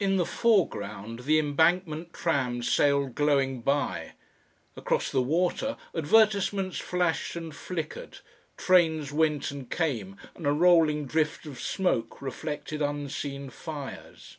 [0.00, 4.14] In the foreground the Embankment trams sailed glowing by,
[4.74, 8.18] across the water advertisements flashed and flickered,
[8.56, 14.38] trains went and came and a rolling drift of smoke reflected unseen fires.